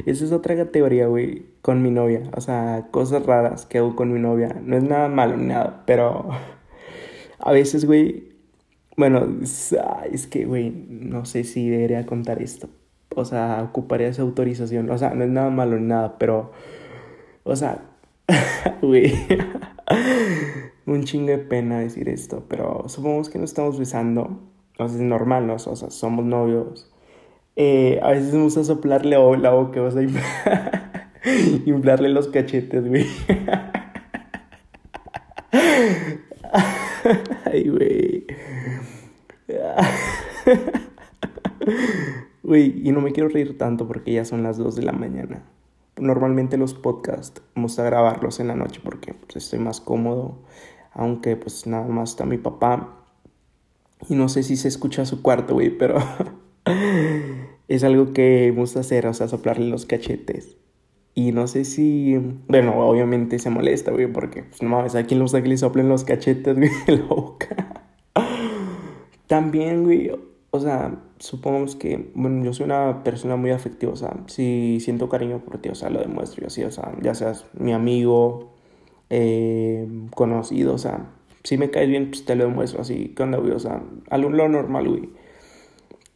[0.06, 2.22] esa es otra categoría, güey, con mi novia.
[2.36, 4.60] O sea, cosas raras que hago con mi novia.
[4.64, 6.28] No es nada malo ni nada, pero
[7.38, 8.32] a veces, güey,
[8.96, 12.68] bueno, es que, güey, no sé si debería contar esto,
[13.16, 14.90] o sea, ocuparía esa autorización.
[14.90, 16.52] O sea, no es nada malo ni nada, pero,
[17.44, 17.80] o sea,
[18.82, 19.12] güey,
[20.86, 24.38] un chingo de pena decir esto, pero supongamos que nos estamos besando,
[24.78, 25.54] o sea, es normal, ¿no?
[25.54, 26.92] O sea, somos novios.
[27.56, 30.02] Eh, a veces me gusta soplarle la boca, o sea,
[31.64, 33.06] inflarle los cachetes, güey.
[37.44, 38.26] Ay, güey.
[42.56, 45.44] Y no me quiero reír tanto porque ya son las 2 de la mañana.
[45.98, 50.38] Normalmente los podcasts me gusta grabarlos en la noche porque pues, estoy más cómodo.
[50.92, 53.04] Aunque pues nada más está mi papá.
[54.08, 55.98] Y no sé si se escucha su cuarto, güey, pero
[57.68, 60.56] es algo que me gusta hacer, o sea, soplarle los cachetes.
[61.14, 65.18] Y no sé si, bueno, obviamente se molesta, güey, porque pues no mames, ¿a quién
[65.18, 67.84] le gusta que le soplen los cachetes, güey, en la boca?
[69.26, 70.12] También, güey,
[70.56, 75.08] o sea, supongamos que, bueno, yo soy una persona muy afectiva, o sea, si siento
[75.08, 78.52] cariño por ti, o sea, lo demuestro yo así, o sea, ya seas mi amigo,
[79.10, 81.06] eh, conocido, o sea,
[81.44, 83.52] si me caes bien, pues te lo demuestro así, ¿qué onda, güey?
[83.52, 85.10] O sea, algo lo normal, güey.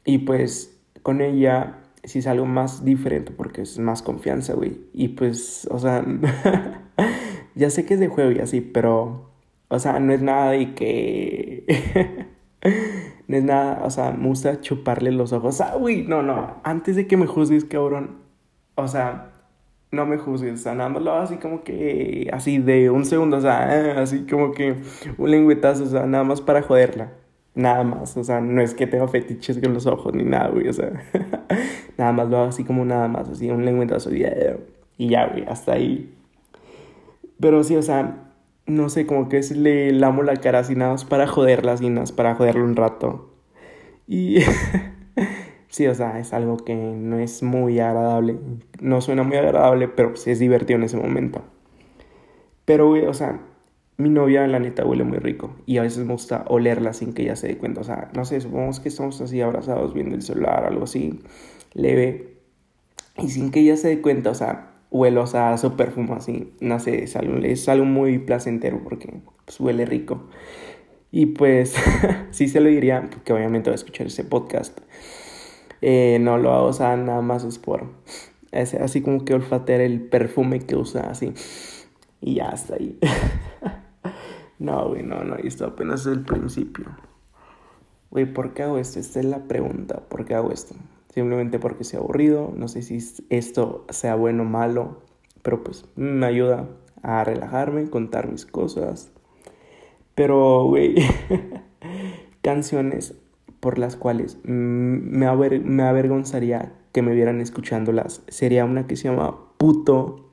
[0.05, 4.79] Y pues con ella sí es algo más diferente porque es más confianza, güey.
[4.92, 6.05] Y pues, o sea,
[7.55, 9.31] ya sé que es de juego y así, pero,
[9.68, 12.26] o sea, no es nada de que...
[13.31, 15.61] No es nada, o sea, me gusta chuparle los ojos.
[15.61, 16.57] Ah, uy, no, no.
[16.64, 18.16] Antes de que me juzgues, cabrón.
[18.75, 19.31] O sea,
[19.93, 20.55] no me juzgues.
[20.55, 22.29] O sea, nada más lo hago así como que.
[22.33, 23.37] Así de un segundo.
[23.37, 24.75] O sea, eh, así como que
[25.16, 25.85] un lengüetazo.
[25.85, 27.12] O sea, nada más para joderla.
[27.55, 28.16] Nada más.
[28.16, 30.66] O sea, no es que tenga fetiches con los ojos ni nada, güey.
[30.66, 30.90] O sea,
[31.99, 33.29] nada más lo hago así como nada más.
[33.29, 34.11] Así un lengüetazo.
[34.12, 35.45] Y ya, güey.
[35.47, 36.12] Hasta ahí.
[37.38, 38.30] Pero sí, o sea
[38.70, 42.12] no sé, como que es le lamo la cara así nada más para joderla, más
[42.12, 43.30] para joderlo un rato.
[44.06, 44.38] Y
[45.68, 48.38] sí, o sea, es algo que no es muy agradable.
[48.80, 51.42] No suena muy agradable, pero sí es divertido en ese momento.
[52.64, 53.40] Pero, o sea,
[53.96, 55.54] mi novia, la neta, huele muy rico.
[55.66, 57.80] Y a veces me gusta olerla sin que ella se dé cuenta.
[57.80, 61.20] O sea, no sé, supongamos que estamos así abrazados viendo el celular, algo así,
[61.74, 62.38] leve.
[63.18, 66.53] Y sin que ella se dé cuenta, o sea, huelo, o sea, su perfume así,
[66.61, 70.29] no es algo, es algo muy placentero porque pues, huele rico.
[71.12, 71.74] Y pues
[72.31, 74.79] sí se lo diría, porque obviamente va a escuchar ese podcast.
[75.81, 77.87] Eh, no lo hago, o sea, nada más es por,
[78.53, 81.33] así como que olfatear el perfume que usa, así.
[82.20, 82.98] Y ya está ahí.
[84.59, 86.85] no, güey, no, no, esto apenas es el principio.
[88.11, 89.00] Güey, ¿por qué hago esto?
[89.00, 90.74] Esta es la pregunta, ¿por qué hago esto?
[91.12, 95.03] Simplemente porque sea aburrido, no sé si esto sea bueno o malo,
[95.42, 96.68] pero pues me ayuda
[97.03, 99.12] a relajarme, contar mis cosas.
[100.14, 100.94] Pero, güey,
[102.42, 103.14] canciones
[103.61, 105.27] por las cuales me,
[105.61, 110.31] me avergonzaría que me vieran escuchándolas sería una que se llama Puto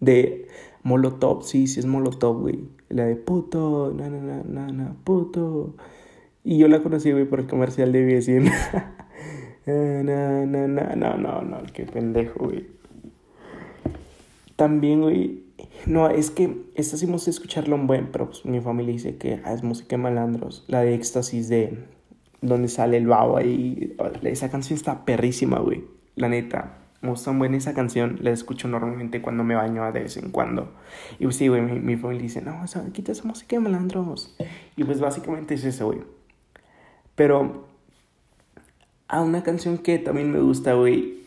[0.00, 0.46] de
[0.82, 2.68] Molotov, sí, sí es Molotov, güey.
[2.88, 5.74] La de puto, na, na, na, na, puto.
[6.44, 8.50] Y yo la conocí, güey, por el comercial de BSN.
[9.72, 12.66] no, no, no, no, no, no, qué pendejo, güey.
[14.56, 15.44] También, güey.
[15.86, 19.40] No, es que esta sí de escucharla un buen, pero pues mi familia dice que
[19.44, 20.64] ah, es música de malandros.
[20.66, 21.78] La de éxtasis de
[22.40, 23.96] donde sale el babo ahí.
[24.22, 25.84] Esa canción está perrísima, güey.
[26.16, 26.78] La neta.
[27.00, 30.72] Me gusta muy esa canción, la escucho normalmente cuando me baño de vez en cuando.
[31.20, 33.60] Y pues sí, güey, mi, mi familia dice, no, o sea, quita esa música de
[33.60, 34.36] malandros.
[34.74, 36.00] Y pues básicamente es eso, güey.
[37.14, 37.67] Pero
[39.08, 41.18] a una canción que también me gusta, güey,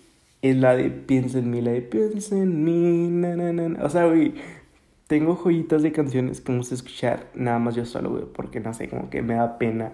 [0.41, 3.75] es la de Piensa en mí, la de Piensa en mí.
[3.81, 4.35] O sea, güey,
[5.07, 8.73] tengo joyitas de canciones que me gusta escuchar nada más yo solo, güey, porque no
[8.73, 9.93] sé, como que me da pena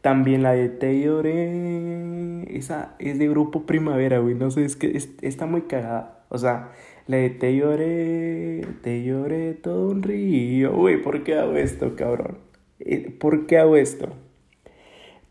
[0.00, 2.44] también la de Te lloré.
[2.56, 4.34] Esa es de grupo Primavera, güey.
[4.34, 6.24] No sé, es que está muy cagada.
[6.28, 6.72] O sea,
[7.06, 10.72] la de Te lloré, te lloré todo un río.
[10.74, 12.38] Güey, ¿por qué hago esto, cabrón?
[12.80, 14.08] Eh, ¿Por qué hago esto?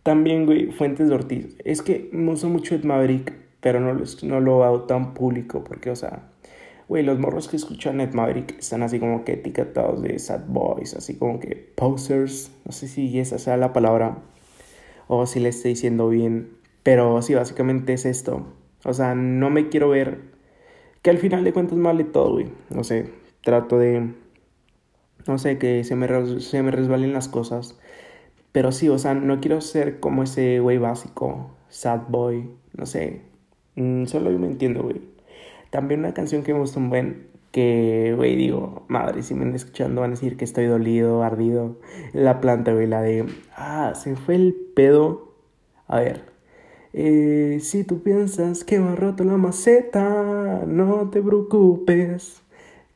[0.07, 1.57] También, güey, Fuentes de Ortiz.
[1.65, 3.93] Es que me uso mucho Ed Maverick, pero no
[4.23, 6.29] no lo hago tan público porque, o sea,
[6.87, 10.93] güey, los morros que escuchan Ed Maverick están así como que etiquetados de sad boys,
[10.93, 12.53] así como que posers.
[12.63, 14.19] No sé si esa sea la palabra
[15.09, 16.51] o si le estoy diciendo bien.
[16.83, 18.47] Pero sí, básicamente es esto.
[18.85, 20.21] O sea, no me quiero ver
[21.01, 22.47] que al final de cuentas mal de todo, güey.
[22.69, 24.13] No sé, trato de,
[25.27, 26.07] no sé, que se me,
[26.39, 27.77] se me resbalen las cosas.
[28.57, 33.21] Pero sí, o sea, no quiero ser como ese güey básico, sad boy, no sé.
[33.75, 34.99] Mm, solo yo me entiendo, güey.
[35.69, 39.55] También una canción que me gusta un buen, que, güey, digo, madre, si me están
[39.55, 41.77] escuchando van a decir que estoy dolido, ardido.
[42.13, 45.35] La planta, güey, la de, ah, se fue el pedo.
[45.87, 46.23] A ver,
[46.93, 52.41] eh, si tú piensas que me ha roto la maceta, no te preocupes,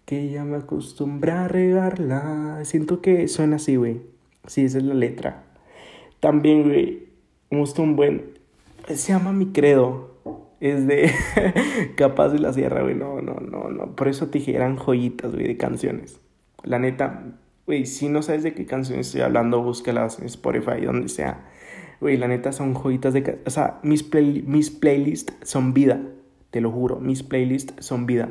[0.05, 2.61] que ya me acostumbré a regarla.
[2.63, 4.01] Siento que suena así, güey.
[4.47, 5.50] Sí, esa es la letra.
[6.21, 7.09] También, güey,
[7.49, 8.39] me gusta un buen,
[8.87, 10.11] se llama Mi Credo
[10.61, 11.11] es de
[11.95, 12.95] Capaz de la Sierra, güey.
[12.95, 13.95] No, no, no, no.
[13.95, 16.19] Por eso te dije, eran joyitas, güey, de canciones.
[16.63, 17.23] La neta,
[17.65, 21.45] güey, si no sabes de qué canciones estoy hablando, búscalas en Spotify, donde sea.
[21.99, 23.39] Güey, la neta son joyitas de...
[23.45, 25.99] O sea, mis, mis playlists son vida.
[26.51, 28.29] Te lo juro, mis playlists son vida.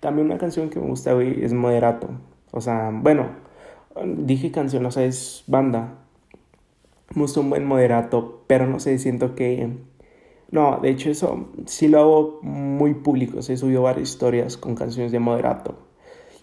[0.00, 2.08] También una canción que me gusta, güey, es Moderato.
[2.50, 3.28] O sea, bueno,
[4.04, 5.98] dije canción, o sea, es banda.
[7.14, 9.70] Gusta un buen moderato, pero no sé, siento que
[10.50, 13.42] no, de hecho eso sí lo hago muy público.
[13.42, 15.76] Se subió varias historias con canciones de moderato.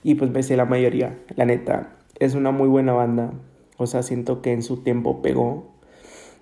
[0.03, 1.95] Y pues me sé la mayoría, la neta.
[2.19, 3.33] Es una muy buena banda.
[3.77, 5.71] O sea, siento que en su tiempo pegó.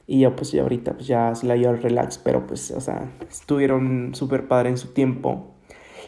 [0.08, 2.18] Y ya pues ya ahorita pues ya se la dio al relax.
[2.18, 5.52] Pero pues, o sea, estuvieron súper padre en su tiempo.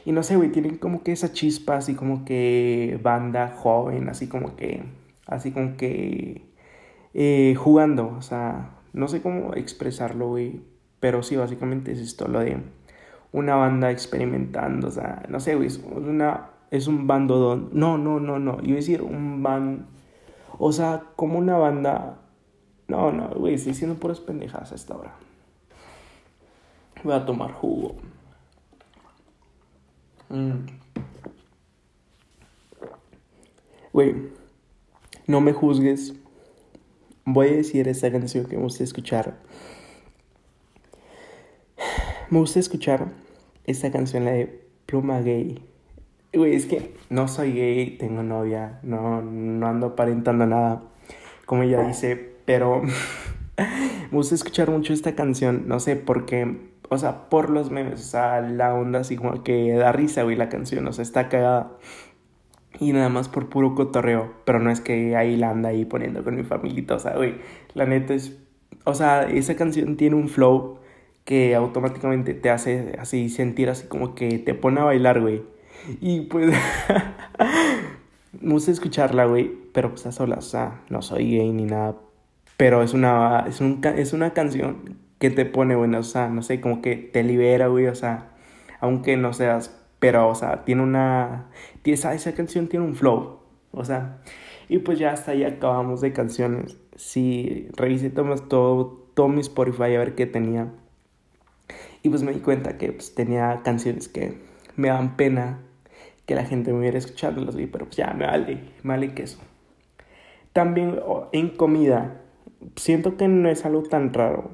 [0.05, 4.27] Y no sé, güey, tienen como que esa chispa, así como que banda joven, así
[4.27, 4.83] como que,
[5.27, 6.41] así como que
[7.13, 8.15] eh, jugando.
[8.17, 10.73] O sea, no sé cómo expresarlo, güey
[11.03, 12.63] pero sí, básicamente es esto, lo de
[13.33, 17.71] una banda experimentando, o sea, no sé, güey, es, una, es un bandodón.
[17.73, 19.85] No, no, no, no, yo iba a decir un band,
[20.57, 22.21] o sea, como una banda...
[22.87, 25.13] No, no, güey, estoy diciendo puras pendejadas a esta hora.
[27.03, 27.97] Voy a tomar jugo.
[30.29, 30.67] Mm.
[33.91, 34.29] Güey,
[35.27, 36.15] no me juzgues.
[37.25, 39.37] Voy a decir esta canción que me gusta escuchar
[42.33, 43.09] me gusta escuchar
[43.65, 45.63] esta canción, la de Pluma Gay.
[46.33, 50.81] Güey, es que no soy gay, tengo novia, no, no ando aparentando nada,
[51.45, 52.81] como ella dice, pero
[53.57, 58.01] me gusta escuchar mucho esta canción, no sé por qué, o sea, por los memes,
[58.01, 61.29] o sea, la onda así como que da risa, güey, la canción, o sea, está
[61.29, 61.77] cagada.
[62.79, 66.23] Y nada más por puro cotorreo, pero no es que ahí la anda ahí poniendo
[66.23, 67.35] con mi familia, o sea, güey,
[67.75, 68.37] la neta es,
[68.83, 70.79] o sea, esa canción tiene un flow
[71.23, 75.43] que automáticamente te hace así sentir así como que te pone a bailar, güey.
[76.01, 76.53] Y pues
[78.41, 81.95] me gusta escucharla, güey, pero pues a solas, o sea, no soy gay ni nada,
[82.57, 86.41] pero es una, es, un, es una canción que te pone, bueno, o sea, no
[86.41, 88.31] sé, como que te libera, güey, o sea,
[88.79, 91.45] aunque no seas, pero, o sea, tiene una,
[91.85, 93.39] esa, esa canción tiene un flow,
[93.71, 94.21] o sea,
[94.67, 96.77] y pues ya hasta ahí acabamos de canciones.
[96.97, 100.73] Sí, revisé todo, todo mi Spotify a ver qué tenía.
[102.01, 104.41] Y pues me di cuenta que pues, tenía canciones que
[104.75, 105.59] me daban pena
[106.25, 109.13] que la gente me hubiera escuchado, los vi, pero pues ya me vale, me vale
[109.13, 109.39] queso.
[110.51, 110.99] También
[111.31, 112.19] en comida,
[112.75, 114.51] siento que no es algo tan raro.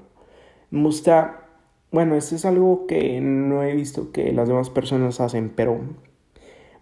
[0.70, 1.49] Me gusta,
[1.92, 5.80] bueno, esto es algo que no he visto que las demás personas hacen, pero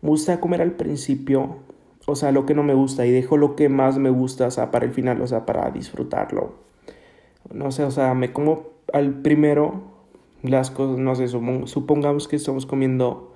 [0.01, 1.57] Me gusta comer al principio,
[2.05, 4.51] o sea, lo que no me gusta y dejo lo que más me gusta, o
[4.51, 6.55] sea, para el final, o sea, para disfrutarlo.
[7.53, 9.97] No sé, o sea, me como al primero
[10.43, 13.33] las cosas, no sé, supongamos que estamos comiendo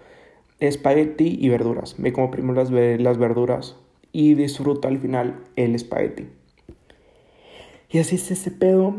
[0.59, 1.99] espagueti y verduras.
[1.99, 3.75] Me como primero las, las verduras
[4.11, 6.27] y disfruto al final el espagueti.
[7.89, 8.95] Y así es este pedo.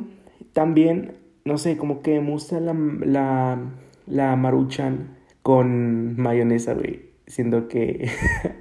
[0.53, 3.59] También, no sé, como que me gusta la, la,
[4.07, 7.11] la maruchan con mayonesa, güey.
[7.27, 8.11] Siendo que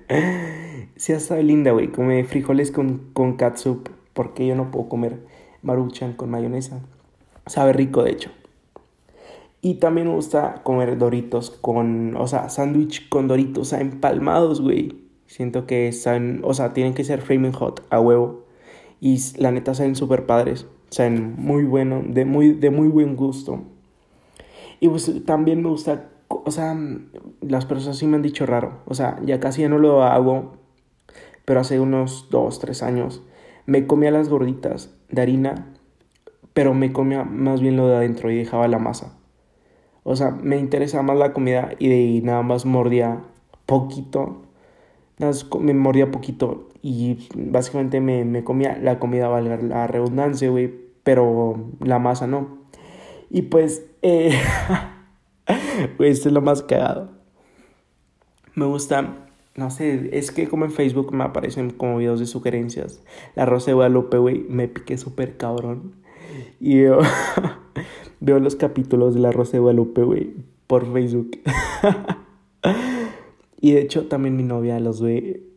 [0.95, 1.89] sí está linda, güey.
[1.89, 3.89] Come frijoles con, con catsup.
[4.13, 5.19] Porque yo no puedo comer
[5.61, 6.81] maruchan con mayonesa.
[7.45, 8.31] Sabe rico, de hecho.
[9.61, 14.59] Y también me gusta comer doritos con, o sea, sándwich con doritos, o sea, empalmados,
[14.59, 14.95] güey.
[15.27, 18.43] Siento que están, o sea, tienen que ser flaming hot a huevo.
[19.01, 20.67] Y la neta saben súper padres.
[20.89, 23.63] Saben muy bueno, de muy, de muy buen gusto.
[24.79, 26.77] Y pues también me gusta, o sea,
[27.41, 28.83] las personas sí me han dicho raro.
[28.85, 30.53] O sea, ya casi ya no lo hago.
[31.45, 33.23] Pero hace unos dos, tres años
[33.65, 35.73] me comía las gorditas de harina.
[36.53, 39.17] Pero me comía más bien lo de adentro y dejaba la masa.
[40.03, 43.23] O sea, me interesa más la comida y de nada más mordía
[43.65, 44.43] poquito.
[45.59, 50.73] Me mordía poquito y básicamente me, me comía la comida, valga la redundancia, güey,
[51.03, 52.59] pero la masa no.
[53.29, 54.31] Y pues, eh,
[55.97, 57.11] güey, esto es lo más cagado.
[58.55, 63.03] Me gusta, no sé, es que como en Facebook me aparecen como videos de sugerencias.
[63.35, 65.95] La Rosa de Guadalupe, güey, me piqué súper cabrón.
[66.59, 66.99] Y yo
[68.19, 70.33] veo los capítulos de La Rosa de Guadalupe, güey,
[70.67, 71.39] por Facebook.
[73.61, 75.50] y de hecho también mi novia los ve.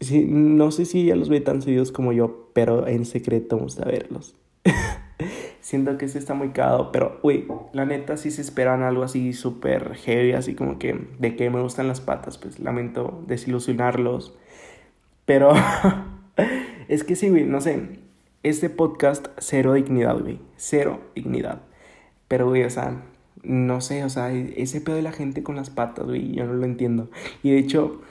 [0.00, 3.78] Sí, no sé si ella los ve tan seguidos como yo, pero en secreto vamos
[3.78, 4.36] a verlos.
[5.60, 9.32] Siento que ese está muy cagado, pero, güey, la neta, si se esperan algo así
[9.32, 14.36] súper heavy, así como que de que me gustan las patas, pues lamento desilusionarlos.
[15.24, 15.52] Pero
[16.88, 17.98] es que sí, güey, no sé,
[18.42, 20.38] este podcast, cero dignidad, güey.
[20.56, 21.62] Cero dignidad.
[22.28, 23.02] Pero, güey, o sea,
[23.42, 26.52] no sé, o sea, ese pedo de la gente con las patas, güey, yo no
[26.52, 27.10] lo entiendo.
[27.42, 28.02] Y de hecho,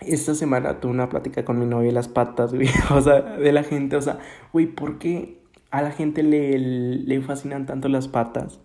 [0.00, 2.68] esta semana tuve una plática con mi novia de las patas, güey.
[2.90, 4.18] O sea, de la gente, o sea,
[4.52, 5.38] güey, ¿por qué
[5.70, 8.60] a la gente le, le fascinan tanto las patas?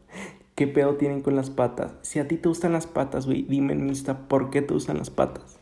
[0.55, 1.95] ¿Qué pedo tienen con las patas?
[2.01, 4.99] Si a ti te gustan las patas, güey, dime en Insta por qué te gustan
[4.99, 5.59] las patas.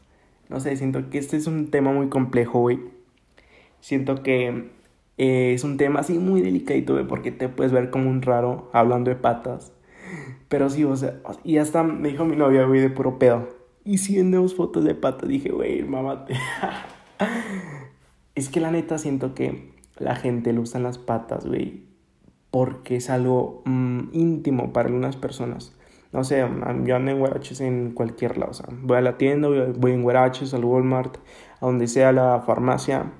[0.49, 2.79] No sé, siento que este es un tema muy complejo, güey.
[3.79, 4.69] Siento que
[5.17, 8.69] eh, es un tema así muy delicadito, güey, porque te puedes ver como un raro
[8.73, 9.71] hablando de patas.
[10.49, 13.60] Pero sí, o sea, y hasta me dijo mi novia, güey, de puro pedo.
[13.83, 16.35] Y si vendemos fotos de patas, dije, güey, mamate.
[18.35, 21.83] es que la neta siento que la gente le usan las patas, güey,
[22.51, 25.75] porque es algo mm, íntimo para algunas personas.
[26.11, 26.39] No sé,
[26.83, 28.51] yo ando en guaraches en cualquier lado.
[28.51, 31.17] O sea, voy a la tienda, voy en guaraches, al Walmart,
[31.61, 33.11] a donde sea la farmacia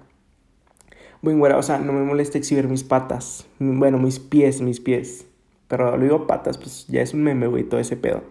[1.22, 3.46] bueno, o sea, no me molesta exhibir mis patas.
[3.60, 5.28] Bueno, mis pies, mis pies.
[5.68, 8.24] Pero lo digo patas, pues ya es un meme, güey, todo ese pedo.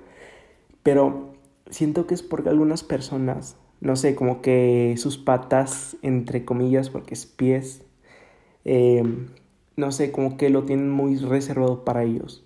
[0.83, 1.30] Pero
[1.71, 7.15] siento que es porque algunas personas, no sé, como que sus patas, entre comillas, porque
[7.15, 7.83] es pies,
[8.65, 9.03] eh,
[9.77, 12.45] no sé, como que lo tienen muy reservado para ellos.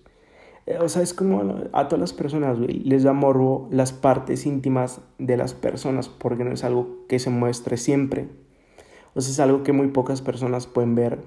[0.65, 4.45] Eh, o sea, es como a todas las personas, güey, les da morbo las partes
[4.45, 8.27] íntimas de las personas, porque no es algo que se muestre siempre.
[9.13, 11.19] O sea, es algo que muy pocas personas pueden ver.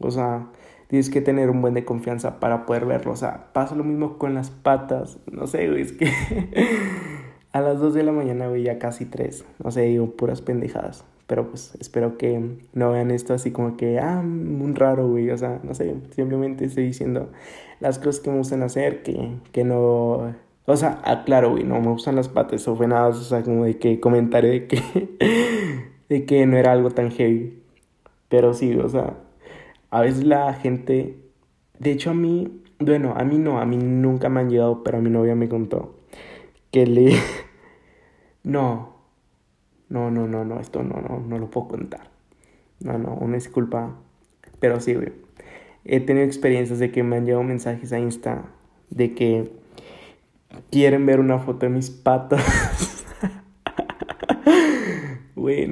[0.00, 0.48] O sea,
[0.88, 3.12] tienes que tener un buen de confianza para poder verlo.
[3.12, 5.18] O sea, pasa lo mismo con las patas.
[5.30, 6.10] No sé, güey, es que
[7.52, 9.44] a las 2 de la mañana, güey, ya casi 3.
[9.62, 11.04] No sé, digo, puras pendejadas.
[11.26, 15.30] Pero pues espero que no vean esto así como que, ah, un raro, güey.
[15.30, 17.30] O sea, no sé, simplemente estoy diciendo
[17.80, 20.34] las cosas que me gustan hacer, que, que no...
[20.64, 23.98] O sea, aclaro, güey, no me gustan las patas ofenadas, o sea, como de que
[24.00, 24.80] comentario de que
[26.08, 27.62] de que no era algo tan heavy.
[28.28, 29.14] Pero sí, o sea,
[29.90, 31.16] a veces la gente,
[31.78, 34.98] de hecho a mí, bueno, a mí no, a mí nunca me han llegado, pero
[34.98, 35.94] a mi novia me contó
[36.72, 37.12] que le...
[38.42, 38.96] no,
[39.88, 42.10] no, no, no, no, esto no, no, no lo puedo contar.
[42.80, 43.94] No, no, una disculpa.
[44.58, 45.12] Pero sí, güey.
[45.84, 48.46] He tenido experiencias de que me han llegado mensajes a Insta
[48.90, 49.52] de que
[50.70, 52.42] quieren ver una foto de mis patas.
[55.42, 55.68] Güey,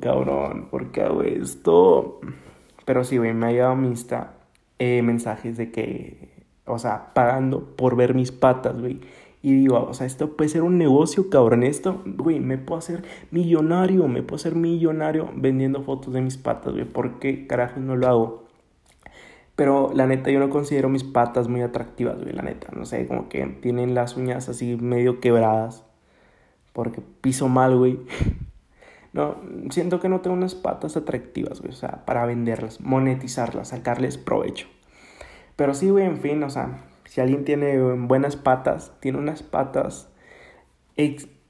[0.00, 2.20] cabrón, ¿por qué hago esto?
[2.86, 4.32] Pero sí, güey, me ha llegado mista
[4.78, 9.00] eh, mensajes de que, o sea, pagando por ver mis patas, güey.
[9.44, 11.64] Y digo, o sea, esto puede ser un negocio, cabrón.
[11.64, 16.72] Esto, güey, me puedo hacer millonario, me puedo hacer millonario vendiendo fotos de mis patas,
[16.72, 16.86] güey.
[16.86, 18.44] ¿Por qué carajo no lo hago?
[19.54, 22.68] Pero la neta, yo no considero mis patas muy atractivas, güey, la neta.
[22.74, 25.84] No sé, como que tienen las uñas así medio quebradas.
[26.72, 28.00] porque piso mal, güey.
[29.12, 29.36] No,
[29.70, 34.66] siento que no tengo unas patas atractivas, güey, o sea, para venderlas, monetizarlas, sacarles provecho.
[35.54, 40.08] Pero sí, güey, en fin, o sea, si alguien tiene buenas patas, tiene unas patas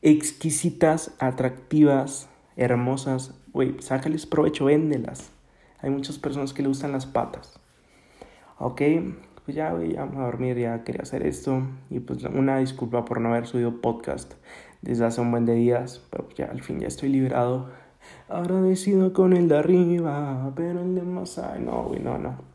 [0.03, 5.31] exquisitas, atractivas, hermosas, güey, sácales provecho, véndelas.
[5.81, 7.59] Hay muchas personas que le gustan las patas.
[8.59, 8.83] Ok,
[9.45, 11.63] pues ya, güey, ya vamos a dormir, ya quería hacer esto.
[11.91, 14.35] Y pues una disculpa por no haber subido podcast
[14.83, 17.71] desde hace un buen de días, pero ya al fin ya estoy liberado.
[18.29, 22.54] Agradecido con el de arriba, pero el de más ay, no, güey, no, no.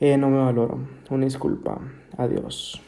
[0.00, 0.78] Eh, no me valoro.
[1.10, 1.80] Una disculpa.
[2.16, 2.80] Adiós.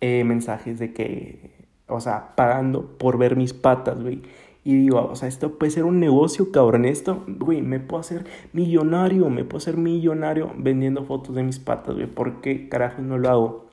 [0.00, 4.22] Eh, mensajes de que, o sea, pagando por ver mis patas, güey.
[4.62, 6.84] Y digo, o sea, esto puede ser un negocio, cabrón.
[6.84, 11.94] Esto, güey, me puedo hacer millonario, me puedo hacer millonario vendiendo fotos de mis patas,
[11.94, 12.06] güey.
[12.06, 13.65] ¿Por qué carajo no lo hago?